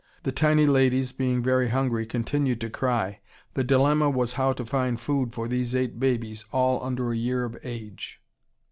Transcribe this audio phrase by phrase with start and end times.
[0.23, 3.19] The tiny ladies, being very hungry, continued to cry.
[3.53, 7.45] The dilemma was how to find food for these eight babies, all under a year
[7.45, 8.19] of age.